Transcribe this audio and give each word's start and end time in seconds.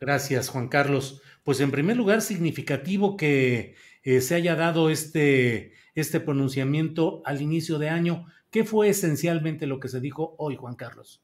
Gracias, 0.00 0.48
Juan 0.48 0.68
Carlos. 0.68 1.22
Pues 1.44 1.60
en 1.60 1.70
primer 1.70 1.96
lugar, 1.96 2.22
significativo 2.22 3.16
que 3.16 3.74
eh, 4.02 4.20
se 4.20 4.34
haya 4.34 4.54
dado 4.54 4.90
este, 4.90 5.72
este 5.94 6.20
pronunciamiento 6.20 7.22
al 7.24 7.42
inicio 7.42 7.78
de 7.78 7.88
año. 7.88 8.26
¿Qué 8.50 8.64
fue 8.64 8.88
esencialmente 8.88 9.66
lo 9.66 9.80
que 9.80 9.88
se 9.88 10.00
dijo 10.00 10.34
hoy, 10.38 10.56
Juan 10.56 10.74
Carlos? 10.74 11.22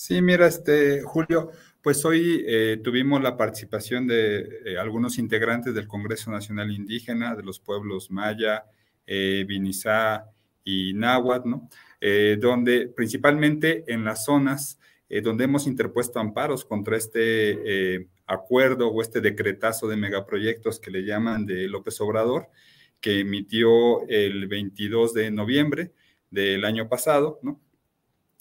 Sí, 0.00 0.22
mira, 0.22 0.46
este 0.46 1.02
Julio, 1.02 1.50
pues 1.82 2.04
hoy 2.04 2.44
eh, 2.46 2.80
tuvimos 2.84 3.20
la 3.20 3.36
participación 3.36 4.06
de 4.06 4.48
eh, 4.64 4.78
algunos 4.78 5.18
integrantes 5.18 5.74
del 5.74 5.88
Congreso 5.88 6.30
Nacional 6.30 6.70
Indígena, 6.70 7.34
de 7.34 7.42
los 7.42 7.58
pueblos 7.58 8.08
Maya, 8.08 8.66
eh, 9.08 9.44
y 10.64 10.94
Náhuatl, 10.94 11.48
¿no? 11.48 11.68
Donde 12.40 12.86
principalmente 12.94 13.82
en 13.88 14.04
las 14.04 14.24
zonas 14.24 14.78
eh, 15.08 15.20
donde 15.20 15.44
hemos 15.44 15.66
interpuesto 15.66 16.20
amparos 16.20 16.64
contra 16.64 16.96
este 16.96 17.94
eh, 17.94 18.08
acuerdo 18.26 18.88
o 18.88 19.00
este 19.00 19.20
decretazo 19.20 19.88
de 19.88 19.96
megaproyectos 19.96 20.80
que 20.80 20.90
le 20.90 21.04
llaman 21.04 21.46
de 21.46 21.66
López 21.68 22.00
Obrador, 22.00 22.48
que 23.00 23.20
emitió 23.20 24.06
el 24.08 24.48
22 24.48 25.14
de 25.14 25.30
noviembre 25.30 25.92
del 26.30 26.64
año 26.64 26.88
pasado. 26.88 27.40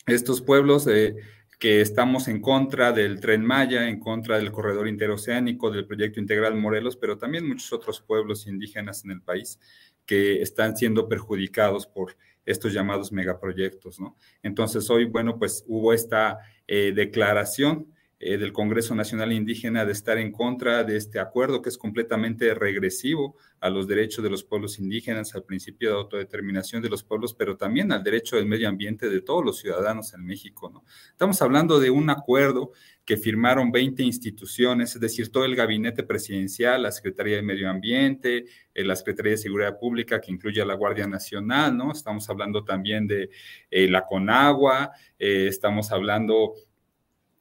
Estos 0.06 0.42
pueblos 0.42 0.88
eh, 0.88 1.16
que 1.60 1.82
estamos 1.82 2.28
en 2.28 2.42
contra 2.42 2.92
del 2.92 3.20
tren 3.20 3.44
Maya, 3.46 3.88
en 3.88 4.00
contra 4.00 4.38
del 4.38 4.52
corredor 4.52 4.88
interoceánico, 4.88 5.72
del 5.72 5.88
proyecto 5.88 6.20
integral 6.20 6.56
Morelos, 6.56 6.98
pero 6.98 7.18
también 7.18 7.48
muchos 7.48 7.72
otros 7.74 8.02
pueblos 8.02 8.46
indígenas 8.48 9.04
en 9.06 9.12
el 9.12 9.22
país 9.22 9.60
que 10.06 10.42
están 10.42 10.78
siendo 10.78 11.08
perjudicados 11.10 11.88
por 11.88 12.16
estos 12.48 12.74
llamados 12.74 13.12
megaproyectos, 13.12 14.00
¿no? 14.00 14.18
Entonces 14.42 14.90
hoy, 14.90 15.06
bueno, 15.06 15.38
pues 15.38 15.64
hubo 15.68 15.94
esta 15.94 16.40
eh, 16.66 16.94
declaración 16.96 17.94
eh, 18.20 18.40
del 18.40 18.52
Congreso 18.52 18.96
Nacional 18.96 19.32
Indígena 19.32 19.86
de 19.86 19.92
estar 19.92 20.18
en 20.18 20.32
contra 20.32 20.84
de 20.84 20.98
este 20.98 21.20
acuerdo 21.20 21.62
que 21.62 21.70
es 21.70 21.78
completamente 21.78 22.52
regresivo 22.56 23.36
a 23.60 23.70
los 23.70 23.88
derechos 23.88 24.24
de 24.24 24.32
los 24.32 24.44
pueblos 24.44 24.80
indígenas, 24.80 25.36
al 25.36 25.44
principio 25.44 25.90
de 25.90 25.98
autodeterminación 25.98 26.82
de 26.82 26.90
los 26.90 27.04
pueblos, 27.04 27.36
pero 27.36 27.58
también 27.58 27.92
al 27.92 28.04
derecho 28.04 28.38
del 28.38 28.48
medio 28.48 28.70
ambiente 28.70 29.08
de 29.08 29.22
todos 29.22 29.46
los 29.46 29.60
ciudadanos 29.60 30.16
en 30.16 30.26
México, 30.26 30.68
¿no? 30.72 30.84
Estamos 31.12 31.40
hablando 31.44 31.80
de 31.80 31.92
un 31.92 32.10
acuerdo 32.10 32.72
que 33.08 33.16
firmaron 33.16 33.72
20 33.72 34.04
instituciones, 34.04 34.94
es 34.94 35.00
decir, 35.00 35.32
todo 35.32 35.46
el 35.46 35.56
gabinete 35.56 36.04
presidencial, 36.04 36.84
la 36.84 36.92
Secretaría 36.92 37.38
de 37.38 37.42
Medio 37.42 37.70
Ambiente, 37.70 38.44
eh, 38.74 38.84
la 38.84 38.98
Secretaría 38.98 39.32
de 39.32 39.38
Seguridad 39.38 39.80
Pública, 39.80 40.20
que 40.20 40.30
incluye 40.30 40.62
a 40.62 40.66
la 40.66 40.74
Guardia 40.74 41.08
Nacional, 41.08 41.78
¿no? 41.78 41.94
Estamos 41.94 42.30
hablando 42.30 42.66
también 42.66 43.08
de 43.08 43.30
eh, 43.72 43.88
la 43.88 44.06
CONAGUA, 44.06 44.92
eh, 45.18 45.48
estamos 45.48 45.90
hablando 45.94 46.54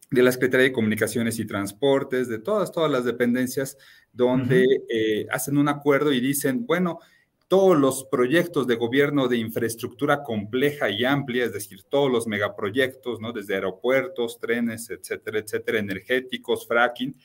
de 0.09 0.23
la 0.23 0.31
Secretaría 0.31 0.67
de 0.67 0.73
Comunicaciones 0.73 1.41
y 1.41 1.47
Transportes, 1.47 2.29
de 2.29 2.39
todas, 2.39 2.71
todas 2.71 2.89
las 2.89 3.05
dependencias, 3.05 3.77
donde 4.13 4.65
eh, 4.89 5.27
hacen 5.33 5.59
un 5.59 5.69
acuerdo 5.69 6.13
y 6.13 6.21
dicen, 6.21 6.65
bueno, 6.65 7.01
todos 7.49 7.77
los 7.77 8.05
proyectos 8.05 8.67
de 8.67 8.75
gobierno 8.75 9.29
de 9.29 9.37
infraestructura 9.37 10.23
compleja 10.23 10.91
y 10.91 11.05
amplia, 11.05 11.45
es 11.45 11.53
decir, 11.53 11.85
todos 11.85 12.11
los 12.11 12.27
megaproyectos, 12.27 13.21
¿no? 13.21 13.33
Desde 13.33 13.55
aeropuertos, 13.55 14.41
trenes, 14.41 14.91
etcétera, 14.91 15.39
etcétera, 15.39 15.79
energéticos, 15.79 16.67
fracking, 16.67 17.17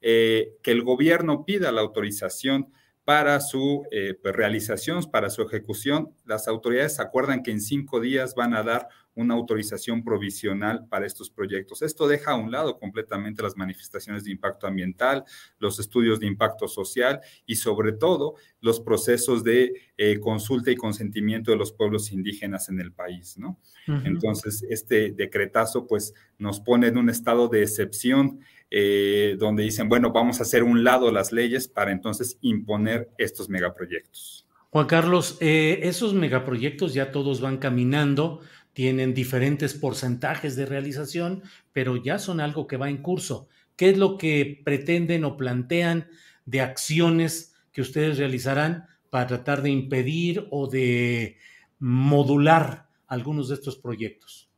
eh, 0.00 0.54
que 0.62 0.72
el 0.72 0.82
gobierno 0.82 1.44
pida 1.44 1.70
la 1.70 1.80
autorización 1.80 2.72
para 3.04 3.40
su 3.40 3.86
eh, 3.90 4.18
pues, 4.20 4.34
realización, 4.34 5.02
para 5.10 5.30
su 5.30 5.42
ejecución. 5.42 6.14
Las 6.26 6.48
autoridades 6.48 7.00
acuerdan 7.00 7.42
que 7.42 7.52
en 7.52 7.60
cinco 7.60 8.00
días 8.00 8.34
van 8.34 8.54
a 8.54 8.62
dar 8.62 8.88
una 9.18 9.34
autorización 9.34 10.04
provisional 10.04 10.86
para 10.88 11.04
estos 11.04 11.28
proyectos. 11.28 11.82
Esto 11.82 12.06
deja 12.06 12.30
a 12.30 12.36
un 12.36 12.52
lado 12.52 12.78
completamente 12.78 13.42
las 13.42 13.56
manifestaciones 13.56 14.22
de 14.22 14.30
impacto 14.30 14.68
ambiental, 14.68 15.24
los 15.58 15.80
estudios 15.80 16.20
de 16.20 16.26
impacto 16.26 16.68
social 16.68 17.20
y 17.44 17.56
sobre 17.56 17.92
todo 17.92 18.36
los 18.60 18.78
procesos 18.78 19.42
de 19.42 19.72
eh, 19.96 20.20
consulta 20.20 20.70
y 20.70 20.76
consentimiento 20.76 21.50
de 21.50 21.56
los 21.56 21.72
pueblos 21.72 22.12
indígenas 22.12 22.68
en 22.68 22.80
el 22.80 22.92
país, 22.92 23.36
¿no? 23.38 23.58
Uh 23.88 23.92
-huh. 23.92 24.06
Entonces, 24.06 24.64
este 24.70 25.10
decretazo 25.10 25.86
pues 25.88 26.14
nos 26.38 26.60
pone 26.60 26.86
en 26.86 26.96
un 26.96 27.10
estado 27.10 27.48
de 27.48 27.62
excepción 27.62 28.38
eh, 28.70 29.34
donde 29.36 29.64
dicen, 29.64 29.88
bueno, 29.88 30.12
vamos 30.12 30.38
a 30.38 30.42
hacer 30.44 30.62
un 30.62 30.84
lado 30.84 31.10
las 31.10 31.32
leyes 31.32 31.66
para 31.66 31.90
entonces 31.90 32.38
imponer 32.40 33.10
estos 33.18 33.48
megaproyectos. 33.48 34.48
Juan 34.70 34.86
Carlos, 34.86 35.38
eh, 35.40 35.80
esos 35.84 36.12
megaproyectos 36.12 36.92
ya 36.92 37.10
todos 37.10 37.40
van 37.40 37.56
caminando, 37.56 38.40
tienen 38.78 39.12
diferentes 39.12 39.74
porcentajes 39.74 40.54
de 40.54 40.64
realización, 40.64 41.42
pero 41.72 41.96
ya 41.96 42.20
son 42.20 42.38
algo 42.38 42.68
que 42.68 42.76
va 42.76 42.88
en 42.88 42.98
curso. 42.98 43.48
¿Qué 43.74 43.90
es 43.90 43.98
lo 43.98 44.16
que 44.16 44.62
pretenden 44.64 45.24
o 45.24 45.36
plantean 45.36 46.06
de 46.46 46.60
acciones 46.60 47.56
que 47.72 47.80
ustedes 47.80 48.18
realizarán 48.18 48.86
para 49.10 49.26
tratar 49.26 49.62
de 49.62 49.70
impedir 49.70 50.46
o 50.52 50.68
de 50.68 51.38
modular 51.80 52.86
algunos 53.08 53.48
de 53.48 53.56
estos 53.56 53.76
proyectos? 53.76 54.48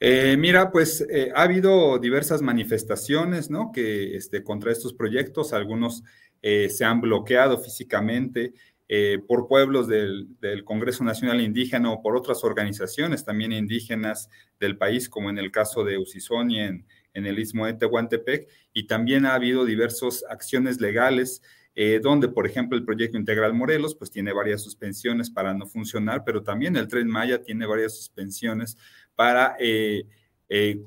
Eh, 0.00 0.38
mira, 0.38 0.72
pues 0.72 1.06
eh, 1.10 1.30
ha 1.34 1.42
habido 1.42 1.98
diversas 1.98 2.40
manifestaciones, 2.40 3.50
¿no? 3.50 3.72
Que 3.72 4.16
este, 4.16 4.42
contra 4.42 4.72
estos 4.72 4.94
proyectos, 4.94 5.52
algunos 5.52 6.02
eh, 6.40 6.70
se 6.70 6.86
han 6.86 7.02
bloqueado 7.02 7.58
físicamente 7.58 8.54
eh, 8.90 9.18
por 9.26 9.48
pueblos 9.48 9.86
del, 9.86 10.28
Congreso 10.64 11.04
Nacional 11.04 11.42
Indígena 11.42 11.92
o 11.92 12.00
por 12.00 12.16
otras 12.16 12.42
organizaciones 12.42 13.22
también 13.22 13.52
indígenas 13.52 14.30
del 14.58 14.78
país, 14.78 15.10
como 15.10 15.28
en 15.28 15.36
el 15.36 15.50
caso 15.50 15.84
de 15.84 15.98
Usizoni 15.98 16.60
en, 16.60 16.86
el 17.12 17.38
istmo 17.38 17.66
de 17.66 17.74
Tehuantepec, 17.74 18.48
y 18.72 18.86
también 18.86 19.26
ha 19.26 19.34
habido 19.34 19.66
diversas 19.66 20.24
acciones 20.30 20.80
legales 20.80 21.42
eh, 21.74 22.00
donde, 22.02 22.28
por 22.28 22.46
ejemplo, 22.46 22.78
el 22.78 22.84
proyecto 22.84 23.18
integral 23.18 23.52
Morelos, 23.52 23.94
pues 23.94 24.10
tiene 24.10 24.32
varias 24.32 24.62
suspensiones 24.62 25.28
para 25.28 25.52
no 25.52 25.66
funcionar, 25.66 26.22
pero 26.24 26.42
también 26.42 26.76
el 26.76 26.88
tren 26.88 27.08
Maya 27.08 27.42
tiene 27.42 27.66
varias 27.66 27.96
suspensiones 27.96 28.78
para 29.16 29.56
eh, 29.58 30.06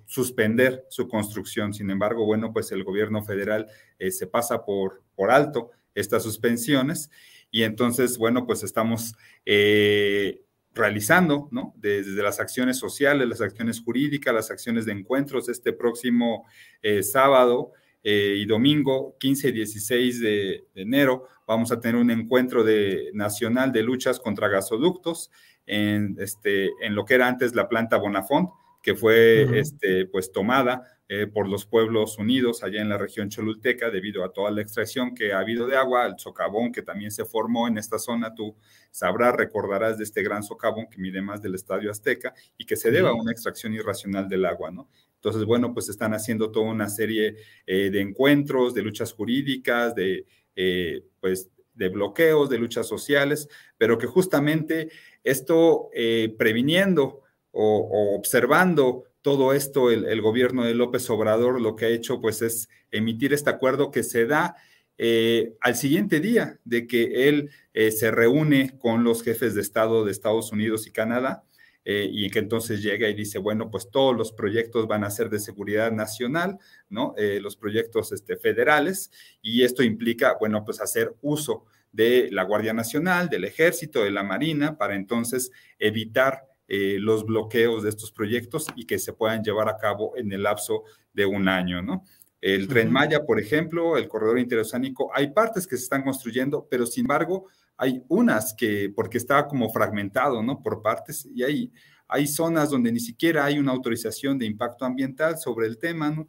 suspender 0.05 0.85
su 0.89 1.07
construcción. 1.07 1.73
Sin 1.73 1.91
embargo, 1.91 2.25
bueno, 2.25 2.51
pues 2.51 2.71
el 2.71 2.83
gobierno 2.83 3.23
federal 3.23 3.67
se 4.09 4.25
pasa 4.25 4.65
por 4.65 5.03
alto 5.29 5.69
estas 5.93 6.23
suspensiones 6.23 7.09
y 7.51 7.63
entonces, 7.63 8.17
bueno, 8.17 8.45
pues 8.45 8.63
estamos 8.63 9.13
eh, 9.45 10.41
realizando, 10.73 11.49
¿no? 11.51 11.73
Desde 11.77 12.23
las 12.23 12.39
acciones 12.39 12.77
sociales, 12.77 13.27
las 13.27 13.41
acciones 13.41 13.81
jurídicas, 13.81 14.33
las 14.33 14.51
acciones 14.51 14.85
de 14.85 14.93
encuentros 14.93 15.49
este 15.49 15.73
próximo 15.73 16.45
eh, 16.81 17.03
sábado 17.03 17.73
eh, 18.03 18.35
y 18.37 18.45
domingo 18.45 19.15
15 19.19 19.49
y 19.49 19.51
16 19.51 20.19
de, 20.21 20.63
de, 20.73 20.81
enero 20.81 21.27
vamos 21.45 21.71
a 21.71 21.79
tener 21.79 21.97
un 21.97 22.09
encuentro 22.09 22.63
de, 22.63 23.11
nacional 23.13 23.71
de 23.71 23.83
luchas 23.83 24.19
contra 24.19 24.47
gasoductos 24.47 25.29
en, 25.65 26.15
este, 26.19 26.71
en 26.81 26.95
lo 26.95 27.05
que 27.05 27.15
era 27.15 27.27
antes 27.27 27.53
la 27.53 27.67
planta 27.67 27.97
Bonafont, 27.97 28.49
que 28.81 28.95
fue 28.95 29.59
este, 29.59 30.05
pues 30.07 30.31
tomada 30.31 30.81
eh, 31.13 31.27
por 31.27 31.49
los 31.49 31.65
pueblos 31.65 32.17
unidos 32.19 32.63
allá 32.63 32.81
en 32.81 32.87
la 32.87 32.97
región 32.97 33.27
cholulteca 33.27 33.89
debido 33.89 34.23
a 34.23 34.31
toda 34.31 34.49
la 34.49 34.61
extracción 34.61 35.13
que 35.13 35.33
ha 35.33 35.39
habido 35.39 35.67
de 35.67 35.75
agua, 35.75 36.05
el 36.05 36.17
socavón 36.17 36.71
que 36.71 36.83
también 36.83 37.11
se 37.11 37.25
formó 37.25 37.67
en 37.67 37.77
esta 37.77 37.99
zona, 37.99 38.33
tú 38.33 38.55
sabrás, 38.91 39.35
recordarás 39.35 39.97
de 39.97 40.05
este 40.05 40.23
gran 40.23 40.41
socavón 40.41 40.87
que 40.89 41.01
mide 41.01 41.21
más 41.21 41.41
del 41.41 41.55
Estadio 41.55 41.91
Azteca 41.91 42.33
y 42.57 42.65
que 42.65 42.77
se 42.77 42.91
debe 42.91 43.09
a 43.09 43.13
una 43.13 43.33
extracción 43.33 43.73
irracional 43.73 44.29
del 44.29 44.45
agua, 44.45 44.71
¿no? 44.71 44.87
Entonces, 45.15 45.43
bueno, 45.43 45.73
pues 45.73 45.89
están 45.89 46.13
haciendo 46.13 46.49
toda 46.49 46.71
una 46.71 46.87
serie 46.87 47.35
eh, 47.67 47.89
de 47.89 47.99
encuentros, 47.99 48.73
de 48.73 48.81
luchas 48.81 49.11
jurídicas, 49.11 49.93
de, 49.93 50.25
eh, 50.55 51.03
pues, 51.19 51.49
de 51.73 51.89
bloqueos, 51.89 52.49
de 52.49 52.57
luchas 52.57 52.87
sociales, 52.87 53.49
pero 53.77 53.97
que 53.97 54.07
justamente 54.07 54.89
esto 55.25 55.89
previniendo 56.37 57.23
o 57.51 58.15
observando 58.15 59.10
todo 59.21 59.53
esto, 59.53 59.91
el, 59.91 60.21
gobierno 60.21 60.63
de 60.63 60.73
López 60.73 61.09
Obrador 61.09 61.61
lo 61.61 61.75
que 61.75 61.85
ha 61.85 61.89
hecho 61.89 62.19
pues 62.21 62.41
es 62.41 62.69
emitir 62.89 63.33
este 63.33 63.49
acuerdo 63.49 63.91
que 63.91 64.03
se 64.03 64.25
da 64.25 64.55
eh, 64.97 65.55
al 65.61 65.75
siguiente 65.75 66.19
día 66.19 66.59
de 66.63 66.87
que 66.87 67.27
él 67.29 67.49
eh, 67.73 67.91
se 67.91 68.11
reúne 68.11 68.77
con 68.79 69.03
los 69.03 69.23
jefes 69.23 69.55
de 69.55 69.61
Estado 69.61 70.05
de 70.05 70.11
Estados 70.11 70.51
Unidos 70.51 70.87
y 70.87 70.91
Canadá 70.91 71.43
eh, 71.85 72.07
y 72.11 72.29
que 72.29 72.39
entonces 72.39 72.81
llega 72.83 73.09
y 73.09 73.13
dice, 73.13 73.39
bueno, 73.39 73.71
pues 73.71 73.89
todos 73.89 74.15
los 74.15 74.31
proyectos 74.31 74.87
van 74.87 75.03
a 75.03 75.09
ser 75.09 75.29
de 75.29 75.39
seguridad 75.39 75.91
nacional, 75.91 76.57
¿no? 76.89 77.15
los 77.17 77.55
proyectos 77.55 78.11
este, 78.11 78.37
federales 78.37 79.11
y 79.41 79.63
esto 79.63 79.81
implica, 79.81 80.37
bueno, 80.39 80.63
pues 80.63 80.81
hacer 80.81 81.15
uso 81.21 81.65
de 81.91 82.29
la 82.31 82.43
Guardia 82.43 82.73
Nacional, 82.73 83.29
del 83.29 83.45
Ejército, 83.45 84.03
de 84.03 84.11
la 84.11 84.23
Marina, 84.23 84.77
para 84.77 84.95
entonces 84.95 85.51
evitar 85.79 86.50
eh, 86.73 86.99
los 87.01 87.25
bloqueos 87.25 87.83
de 87.83 87.89
estos 87.89 88.13
proyectos 88.13 88.65
y 88.77 88.85
que 88.85 88.97
se 88.97 89.11
puedan 89.11 89.43
llevar 89.43 89.67
a 89.67 89.75
cabo 89.77 90.15
en 90.15 90.31
el 90.31 90.43
lapso 90.43 90.83
de 91.11 91.25
un 91.25 91.49
año, 91.49 91.81
¿no? 91.81 92.05
El 92.39 92.69
tren 92.69 92.89
Maya, 92.89 93.25
por 93.25 93.41
ejemplo, 93.41 93.97
el 93.97 94.07
corredor 94.07 94.39
interoceánico, 94.39 95.11
hay 95.13 95.31
partes 95.31 95.67
que 95.67 95.75
se 95.75 95.83
están 95.83 96.01
construyendo, 96.01 96.65
pero 96.71 96.85
sin 96.85 97.03
embargo, 97.03 97.47
hay 97.75 98.01
unas 98.07 98.53
que, 98.53 98.89
porque 98.95 99.17
está 99.17 99.49
como 99.49 99.69
fragmentado, 99.69 100.41
¿no? 100.41 100.63
Por 100.63 100.81
partes, 100.81 101.27
y 101.35 101.43
hay, 101.43 101.73
hay 102.07 102.25
zonas 102.25 102.69
donde 102.69 102.89
ni 102.93 103.01
siquiera 103.01 103.43
hay 103.43 103.59
una 103.59 103.73
autorización 103.73 104.39
de 104.39 104.45
impacto 104.45 104.85
ambiental 104.85 105.37
sobre 105.39 105.67
el 105.67 105.77
tema, 105.77 106.09
¿no? 106.09 106.25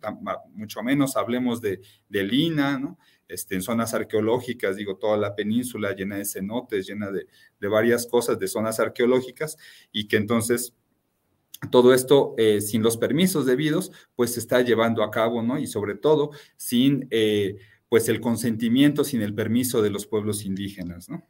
mucho 0.54 0.82
menos 0.82 1.16
hablemos 1.16 1.60
de, 1.60 1.80
de 2.08 2.24
Lina, 2.24 2.80
¿no? 2.80 2.98
Este, 3.28 3.54
en 3.54 3.62
zonas 3.62 3.94
arqueológicas, 3.94 4.76
digo, 4.76 4.96
toda 4.96 5.16
la 5.16 5.34
península 5.34 5.94
llena 5.94 6.16
de 6.16 6.24
cenotes, 6.24 6.86
llena 6.86 7.10
de, 7.10 7.26
varias 7.68 8.06
cosas, 8.06 8.38
de 8.38 8.48
zonas 8.48 8.78
arqueológicas, 8.78 9.56
y 9.90 10.06
que 10.06 10.16
entonces 10.16 10.74
todo 11.70 11.94
esto 11.94 12.34
eh, 12.38 12.60
sin 12.60 12.82
los 12.82 12.96
permisos 12.96 13.46
debidos, 13.46 13.92
pues 14.16 14.34
se 14.34 14.40
está 14.40 14.60
llevando 14.60 15.02
a 15.02 15.10
cabo, 15.10 15.42
¿no? 15.42 15.58
Y 15.58 15.66
sobre 15.66 15.94
todo 15.94 16.32
sin, 16.56 17.06
eh, 17.10 17.56
pues, 17.88 18.08
el 18.08 18.20
consentimiento, 18.20 19.04
sin 19.04 19.22
el 19.22 19.34
permiso 19.34 19.80
de 19.80 19.90
los 19.90 20.06
pueblos 20.06 20.44
indígenas, 20.44 21.08
¿no? 21.08 21.26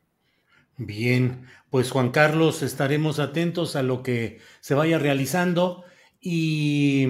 Bien, 0.78 1.46
pues 1.70 1.90
Juan 1.90 2.10
Carlos, 2.10 2.62
estaremos 2.62 3.18
atentos 3.18 3.76
a 3.76 3.82
lo 3.82 4.02
que 4.02 4.40
se 4.60 4.74
vaya 4.74 4.98
realizando 4.98 5.84
y 6.20 7.06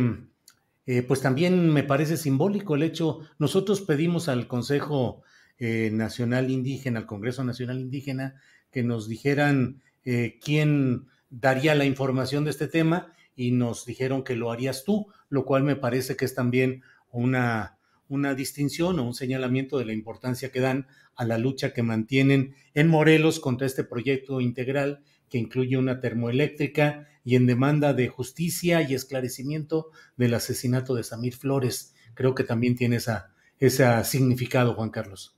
eh, 0.86 1.02
pues 1.02 1.20
también 1.20 1.70
me 1.70 1.84
parece 1.84 2.16
simbólico 2.16 2.74
el 2.74 2.82
hecho, 2.82 3.20
nosotros 3.38 3.82
pedimos 3.82 4.28
al 4.28 4.48
Consejo 4.48 5.22
eh, 5.58 5.90
Nacional 5.92 6.50
Indígena, 6.50 6.98
al 6.98 7.06
Congreso 7.06 7.44
Nacional 7.44 7.80
Indígena, 7.80 8.34
que 8.72 8.82
nos 8.82 9.08
dijeran 9.08 9.82
eh, 10.04 10.38
quién 10.42 11.06
daría 11.30 11.74
la 11.74 11.84
información 11.84 12.44
de 12.44 12.50
este 12.50 12.66
tema 12.66 13.12
y 13.36 13.52
nos 13.52 13.86
dijeron 13.86 14.24
que 14.24 14.34
lo 14.34 14.50
harías 14.50 14.84
tú, 14.84 15.06
lo 15.28 15.44
cual 15.44 15.62
me 15.62 15.76
parece 15.76 16.16
que 16.16 16.24
es 16.24 16.34
también 16.34 16.82
una, 17.10 17.78
una 18.08 18.34
distinción 18.34 18.98
o 18.98 19.04
un 19.04 19.14
señalamiento 19.14 19.78
de 19.78 19.84
la 19.84 19.92
importancia 19.92 20.50
que 20.50 20.60
dan 20.60 20.88
a 21.14 21.24
la 21.24 21.38
lucha 21.38 21.72
que 21.72 21.82
mantienen 21.82 22.54
en 22.74 22.88
Morelos 22.88 23.38
contra 23.38 23.66
este 23.66 23.84
proyecto 23.84 24.40
integral 24.40 25.02
que 25.32 25.38
incluye 25.38 25.78
una 25.78 25.98
termoeléctrica 25.98 27.08
y 27.24 27.36
en 27.36 27.46
demanda 27.46 27.94
de 27.94 28.08
justicia 28.08 28.82
y 28.82 28.92
esclarecimiento 28.92 29.90
del 30.18 30.34
asesinato 30.34 30.94
de 30.94 31.04
Samir 31.04 31.34
Flores. 31.34 31.94
Creo 32.12 32.34
que 32.34 32.44
también 32.44 32.76
tiene 32.76 32.96
esa, 32.96 33.32
ese 33.58 33.86
significado, 34.04 34.74
Juan 34.74 34.90
Carlos. 34.90 35.34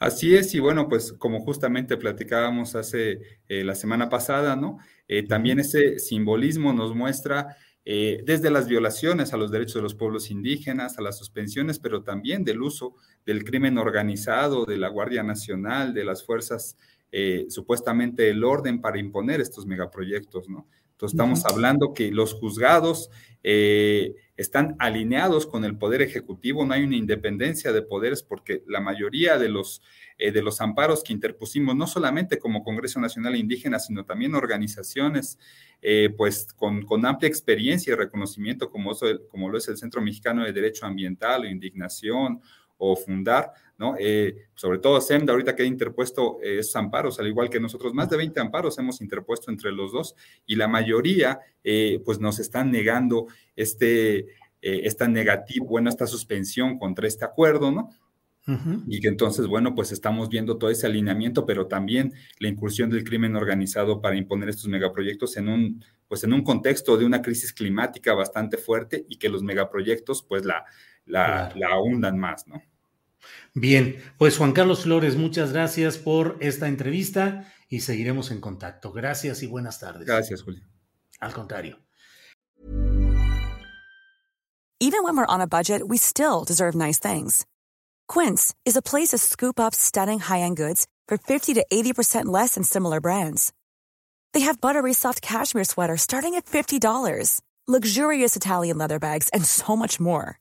Así 0.00 0.34
es, 0.34 0.52
y 0.56 0.58
bueno, 0.58 0.88
pues 0.88 1.12
como 1.12 1.38
justamente 1.38 1.96
platicábamos 1.96 2.74
hace 2.74 3.20
eh, 3.48 3.62
la 3.62 3.76
semana 3.76 4.08
pasada, 4.08 4.56
¿no? 4.56 4.78
Eh, 5.06 5.22
también 5.22 5.60
ese 5.60 6.00
simbolismo 6.00 6.72
nos 6.72 6.92
muestra 6.92 7.56
eh, 7.84 8.22
desde 8.24 8.50
las 8.50 8.66
violaciones 8.66 9.32
a 9.32 9.36
los 9.36 9.52
derechos 9.52 9.76
de 9.76 9.82
los 9.82 9.94
pueblos 9.94 10.32
indígenas, 10.32 10.98
a 10.98 11.02
las 11.02 11.16
suspensiones, 11.16 11.78
pero 11.78 12.02
también 12.02 12.42
del 12.42 12.62
uso 12.62 12.96
del 13.24 13.44
crimen 13.44 13.78
organizado, 13.78 14.64
de 14.64 14.76
la 14.76 14.88
Guardia 14.88 15.22
Nacional, 15.22 15.94
de 15.94 16.04
las 16.04 16.24
fuerzas 16.26 16.76
eh, 17.10 17.46
supuestamente 17.48 18.28
el 18.28 18.44
orden 18.44 18.82
para 18.82 18.98
imponer 18.98 19.40
estos 19.40 19.64
megaproyectos, 19.64 20.48
¿no? 20.48 20.68
Entonces 20.92 21.14
estamos 21.14 21.46
hablando 21.46 21.94
que 21.94 22.10
los 22.10 22.34
juzgados 22.34 23.08
eh, 23.44 24.14
están 24.36 24.74
alineados 24.78 25.46
con 25.46 25.64
el 25.64 25.78
poder 25.78 26.02
ejecutivo, 26.02 26.66
no 26.66 26.74
hay 26.74 26.82
una 26.82 26.96
independencia 26.96 27.72
de 27.72 27.82
poderes 27.82 28.22
porque 28.22 28.62
la 28.66 28.80
mayoría 28.80 29.38
de 29.38 29.48
los, 29.48 29.80
eh, 30.18 30.32
de 30.32 30.42
los 30.42 30.60
amparos 30.60 31.04
que 31.04 31.12
interpusimos, 31.12 31.76
no 31.76 31.86
solamente 31.86 32.38
como 32.38 32.64
Congreso 32.64 33.00
Nacional 33.00 33.36
Indígena, 33.36 33.78
sino 33.78 34.04
también 34.04 34.34
organizaciones 34.34 35.38
pues 36.16 36.52
con, 36.56 36.84
con, 36.84 37.06
amplia 37.06 37.28
experiencia 37.28 37.92
y 37.92 37.96
reconocimiento 37.96 38.68
como, 38.68 38.92
como 39.30 39.48
lo 39.48 39.58
es 39.58 39.68
el 39.68 39.76
Centro 39.76 40.02
Mexicano 40.02 40.44
de 40.44 40.52
Derecho 40.52 40.84
Ambiental 40.84 41.42
o 41.42 41.46
Indignación 41.46 42.42
o 42.78 42.96
Fundar, 42.96 43.52
¿no? 43.76 43.94
Eh, 43.98 44.46
sobre 44.54 44.78
todo 44.78 45.00
SEMDA, 45.00 45.32
ahorita 45.32 45.54
que 45.54 45.64
ha 45.64 45.66
interpuesto 45.66 46.38
eh, 46.42 46.60
esos 46.60 46.74
amparos, 46.76 47.18
al 47.18 47.26
igual 47.26 47.50
que 47.50 47.60
nosotros, 47.60 47.92
más 47.92 48.08
de 48.08 48.16
20 48.16 48.40
amparos 48.40 48.78
hemos 48.78 49.00
interpuesto 49.00 49.50
entre 49.50 49.72
los 49.72 49.92
dos 49.92 50.14
y 50.46 50.56
la 50.56 50.68
mayoría, 50.68 51.40
eh, 51.62 52.00
pues 52.04 52.18
nos 52.20 52.38
están 52.38 52.70
negando 52.70 53.26
este, 53.54 54.26
esta 54.60 55.06
negativa, 55.06 55.64
bueno, 55.68 55.88
esta 55.88 56.06
suspensión 56.06 56.78
contra 56.78 57.06
este 57.06 57.24
acuerdo, 57.24 57.70
¿no? 57.70 57.90
Y 58.86 59.00
que 59.00 59.08
entonces, 59.08 59.46
bueno, 59.46 59.74
pues 59.74 59.92
estamos 59.92 60.30
viendo 60.30 60.56
todo 60.56 60.70
ese 60.70 60.86
alineamiento, 60.86 61.44
pero 61.44 61.66
también 61.66 62.14
la 62.38 62.48
incursión 62.48 62.88
del 62.88 63.04
crimen 63.04 63.36
organizado 63.36 64.00
para 64.00 64.16
imponer 64.16 64.48
estos 64.48 64.68
megaproyectos 64.68 65.36
en 65.36 65.50
un, 65.50 65.84
pues 66.08 66.24
en 66.24 66.32
un 66.32 66.42
contexto 66.42 66.96
de 66.96 67.04
una 67.04 67.20
crisis 67.20 67.52
climática 67.52 68.14
bastante 68.14 68.56
fuerte 68.56 69.04
y 69.06 69.16
que 69.16 69.28
los 69.28 69.42
megaproyectos, 69.42 70.22
pues 70.22 70.46
la, 70.46 70.64
la, 71.08 71.52
la 71.54 71.80
hundan 71.80 72.18
más, 72.18 72.46
¿no? 72.46 72.62
Bien, 73.54 73.96
pues 74.18 74.38
Juan 74.38 74.52
Carlos 74.52 74.82
Flores, 74.82 75.16
muchas 75.16 75.52
gracias 75.52 75.98
por 75.98 76.36
esta 76.40 76.68
entrevista 76.68 77.52
y 77.68 77.80
seguiremos 77.80 78.30
en 78.30 78.40
contacto. 78.40 78.92
Gracias 78.92 79.42
y 79.42 79.46
buenas 79.46 79.80
tardes. 79.80 80.06
Gracias, 80.06 80.42
Julio. 80.42 80.64
Al 81.20 81.32
contrario. 81.32 81.78
Even 84.80 85.02
when 85.02 85.16
we're 85.16 85.26
on 85.26 85.40
a 85.40 85.46
budget, 85.48 85.88
we 85.88 85.96
still 85.98 86.44
deserve 86.44 86.76
nice 86.76 87.00
things. 87.00 87.44
Quince 88.06 88.54
is 88.64 88.76
a 88.76 88.82
place 88.82 89.08
to 89.08 89.18
scoop 89.18 89.58
up 89.58 89.74
stunning 89.74 90.20
high-end 90.20 90.56
goods 90.56 90.86
for 91.08 91.18
50 91.18 91.54
to 91.54 91.66
80% 91.72 92.26
less 92.26 92.54
than 92.54 92.62
similar 92.62 93.00
brands. 93.00 93.52
They 94.34 94.40
have 94.40 94.60
buttery 94.60 94.92
soft 94.92 95.20
cashmere 95.20 95.64
sweaters 95.64 96.02
starting 96.02 96.36
at 96.36 96.46
$50, 96.46 97.40
luxurious 97.66 98.36
Italian 98.36 98.78
leather 98.78 99.00
bags, 99.00 99.28
and 99.30 99.44
so 99.44 99.74
much 99.74 99.98
more. 99.98 100.38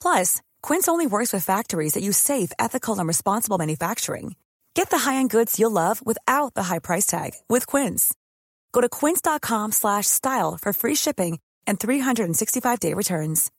Plus, 0.00 0.40
Quince 0.62 0.88
only 0.88 1.06
works 1.06 1.32
with 1.32 1.44
factories 1.44 1.94
that 1.94 2.02
use 2.02 2.16
safe, 2.16 2.52
ethical, 2.58 2.98
and 2.98 3.08
responsible 3.08 3.58
manufacturing. 3.58 4.36
Get 4.74 4.90
the 4.90 4.98
high-end 4.98 5.30
goods 5.30 5.58
you'll 5.58 5.70
love 5.72 6.00
without 6.04 6.54
the 6.54 6.64
high 6.64 6.78
price 6.78 7.06
tag 7.06 7.32
with 7.48 7.66
Quince. 7.66 8.14
Go 8.72 8.80
to 8.80 8.88
quince.com/style 8.88 10.58
for 10.62 10.72
free 10.72 10.94
shipping 10.94 11.38
and 11.66 11.78
365-day 11.78 12.94
returns. 12.94 13.50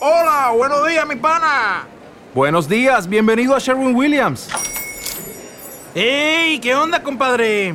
Hola, 0.00 0.52
buenos 0.56 0.86
días, 0.86 1.06
mi 1.08 1.16
pana. 1.16 1.86
Buenos 2.34 2.68
días, 2.68 3.08
bienvenido 3.08 3.54
a 3.56 3.60
Sherwin 3.60 3.96
Williams. 3.96 4.48
Hey, 5.94 6.60
¿qué 6.60 6.74
onda, 6.74 7.02
compadre? 7.02 7.74